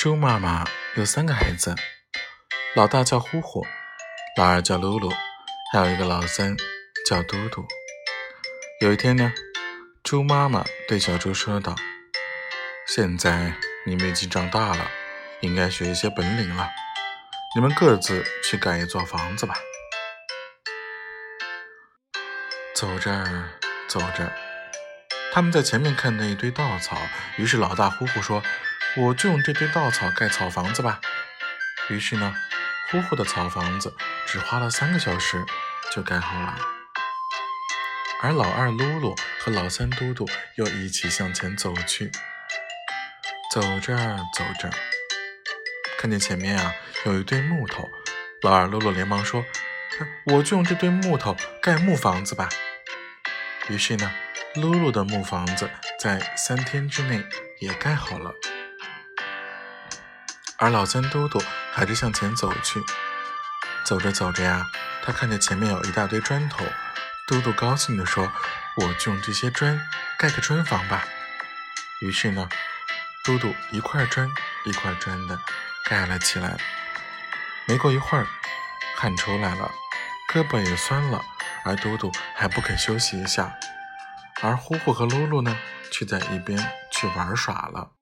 [0.00, 0.64] 猪妈妈
[0.96, 1.74] 有三个孩子，
[2.74, 3.66] 老大叫呼呼，
[4.38, 5.14] 老二叫噜噜，
[5.70, 6.56] 还有一个老三
[7.06, 7.68] 叫嘟嘟。
[8.80, 9.30] 有一天呢，
[10.02, 11.76] 猪妈妈对小猪说道
[12.88, 13.52] ：“现在
[13.84, 14.90] 你们已经长大了，
[15.40, 16.70] 应该学一些本领了。
[17.54, 19.54] 你们各自去盖一座房子吧。”
[22.74, 23.22] 走着
[23.86, 24.32] 走着，
[25.30, 26.96] 他们在前面看到一堆稻草，
[27.36, 28.42] 于是老大呼呼说。
[28.96, 31.00] 我就用这堆稻草盖草房子吧。
[31.88, 32.34] 于是呢，
[32.90, 33.94] 呼呼的草房子
[34.26, 35.44] 只花了三个小时
[35.92, 36.58] 就盖好了。
[38.20, 42.10] 而老二噜噜和老三嘟嘟又一起向前走去。
[43.52, 43.96] 走着
[44.34, 44.70] 走着，
[45.98, 46.72] 看见前面啊
[47.06, 47.88] 有一堆木头，
[48.42, 49.44] 老二噜噜连忙说
[50.26, 52.48] ：“我就用这堆木头盖木房子吧。”
[53.68, 54.12] 于是呢，
[54.54, 57.24] 噜噜的木房子在三天之内
[57.60, 58.32] 也盖好了。
[60.60, 61.42] 而老三嘟嘟
[61.72, 62.84] 还是向前走去，
[63.82, 64.70] 走着走着呀，
[65.02, 66.62] 他看见前面有一大堆砖头，
[67.26, 68.30] 嘟嘟高兴地说
[68.76, 69.80] ：“我就用这些砖
[70.18, 71.08] 盖个砖房吧。”
[72.02, 72.46] 于是呢，
[73.24, 74.28] 嘟嘟一块砖
[74.66, 75.40] 一块砖的
[75.86, 76.58] 盖了起来。
[77.66, 78.26] 没过一会儿，
[78.96, 79.70] 汗出来了，
[80.30, 81.24] 胳膊也酸了，
[81.64, 83.56] 而嘟嘟还不肯休息一下，
[84.42, 85.58] 而呼呼和噜噜呢，
[85.90, 87.92] 却在一边去玩耍了。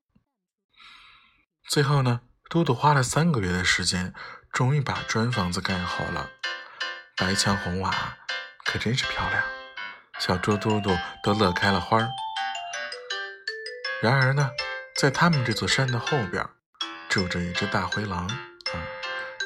[1.68, 2.22] 最后呢。
[2.50, 4.14] 嘟嘟花了三个月的时间，
[4.50, 6.30] 终于把砖房子盖好了。
[7.14, 8.16] 白墙红瓦，
[8.64, 9.44] 可真是漂亮，
[10.18, 12.08] 小猪嘟嘟都乐开了花儿。
[14.00, 14.48] 然而呢，
[14.96, 16.42] 在他们这座山的后边，
[17.10, 18.26] 住着一只大灰狼。
[18.26, 18.80] 啊，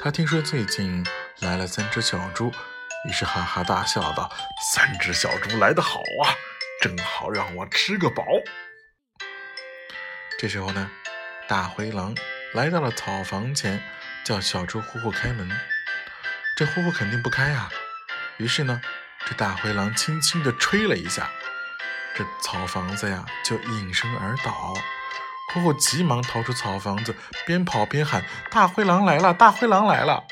[0.01, 1.05] 他听说最近
[1.41, 2.53] 来了三只小猪，
[3.09, 4.31] 于是哈哈大笑道
[4.73, 6.31] ：“三只小猪来得好啊，
[6.81, 8.23] 正好让我吃个饱。”
[10.39, 10.89] 这时候呢，
[11.49, 12.15] 大灰狼。
[12.53, 13.83] 来到了草房前，
[14.25, 15.51] 叫小猪呼呼开门。
[16.55, 17.71] 这呼呼肯定不开啊。
[18.37, 18.83] 于是呢，
[19.27, 21.31] 这大灰狼轻轻地吹了一下，
[22.15, 24.75] 这草房子呀就应声而倒。
[25.55, 27.15] 呼呼急忙逃出草房子，
[27.47, 28.23] 边跑边喊
[28.53, 29.33] ：“大灰狼来了！
[29.33, 30.25] 大灰狼来了！”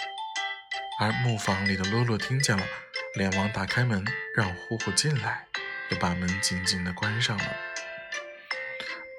[1.00, 2.62] 而木房里的露露听见了，
[3.14, 4.04] 连忙打开门，
[4.36, 5.46] 让呼呼进来，
[5.88, 7.44] 又把门紧紧地关上了。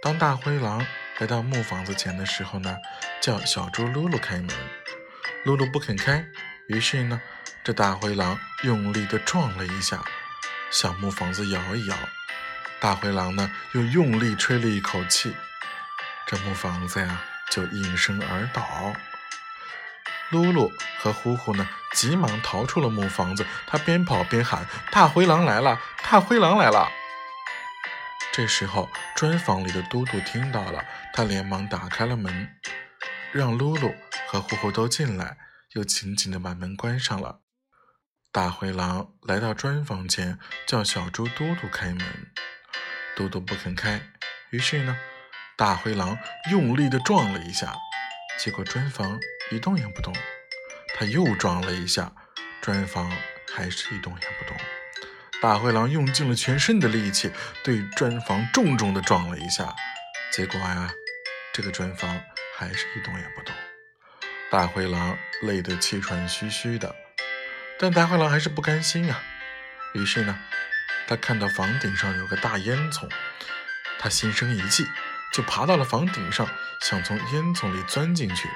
[0.03, 0.85] 当大灰狼。
[1.21, 2.75] 来到木房子前的时候呢，
[3.21, 4.49] 叫小猪噜噜开门，
[5.45, 6.25] 噜噜不肯开，
[6.65, 7.21] 于是呢，
[7.63, 10.03] 这大灰狼用力地撞了一下，
[10.71, 11.95] 小木房子摇一摇，
[12.79, 15.35] 大灰狼呢又用力吹了一口气，
[16.25, 17.21] 这木房子呀
[17.51, 18.65] 就应声而倒。
[20.31, 25.79] 噜噜和呼呼呢急忙逃出了木房子，他边跑边喊：“大灰狼来了！
[26.01, 26.89] 大灰狼来了！”
[28.33, 32.47] 这时候，砖房里的嘟嘟听到了，他连忙打开了门，
[33.33, 33.93] 让噜噜
[34.27, 35.37] 和呼呼都进来，
[35.73, 37.41] 又紧紧地把门关上了。
[38.31, 42.31] 大灰狼来到砖房前，叫小猪嘟嘟开门，
[43.17, 44.01] 嘟嘟不肯开，
[44.51, 44.97] 于是呢，
[45.57, 46.17] 大灰狼
[46.49, 47.75] 用力地撞了一下，
[48.39, 49.19] 结果砖房
[49.51, 50.15] 一动也不动。
[50.95, 52.13] 他又撞了一下，
[52.61, 53.11] 砖房
[53.53, 54.55] 还是一动也不动。
[55.41, 57.31] 大灰狼用尽了全身的力气，
[57.63, 59.75] 对砖房重重地撞了一下，
[60.31, 60.91] 结果呀，
[61.51, 62.21] 这个砖房
[62.55, 63.55] 还是一动也不动。
[64.51, 66.95] 大灰狼累得气喘吁吁的，
[67.79, 69.19] 但大灰狼还是不甘心啊。
[69.93, 70.37] 于是呢，
[71.07, 73.09] 他看到房顶上有个大烟囱，
[73.97, 74.85] 他心生一计，
[75.33, 76.47] 就爬到了房顶上，
[76.81, 78.47] 想从烟囱里钻进去。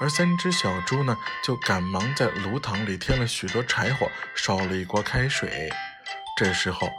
[0.00, 5.70] 而三只小猪呢，就赶忙在炉膛里添了许多柴火，烧了一锅开水。
[6.36, 6.92] 这时候，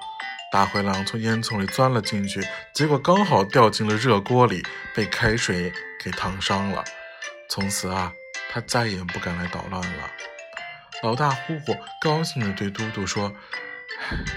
[0.51, 2.43] 大灰狼从烟囱里钻了进去，
[2.73, 4.65] 结果刚好掉进了热锅里，
[4.95, 5.71] 被开水
[6.03, 6.83] 给烫伤了。
[7.47, 8.11] 从此啊，
[8.51, 10.09] 他再也不敢来捣乱了。
[11.03, 13.31] 老大呼呼高兴地对嘟嘟说：“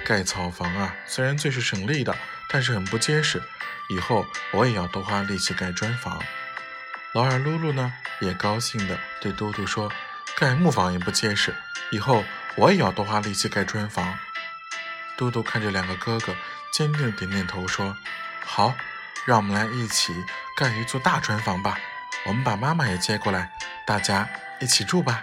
[0.05, 2.15] 盖草房啊，虽然最是省力的，
[2.51, 3.43] 但是很不结实。
[3.89, 6.23] 以后我也要多花力气盖砖房。”
[7.15, 9.91] 老二噜噜呢，也高兴地对嘟嘟说
[10.37, 11.55] ：“盖木房也不结实，
[11.91, 12.23] 以后
[12.57, 14.19] 我也要多花力气盖砖房。”
[15.21, 16.35] 嘟嘟看着两个哥哥，
[16.73, 17.95] 坚定点点头，说
[18.43, 18.73] ：“好，
[19.27, 20.15] 让我们来一起
[20.57, 21.79] 盖一座大船房吧。
[22.25, 23.53] 我们把妈妈也接过来，
[23.87, 24.27] 大家
[24.61, 25.23] 一起住吧。”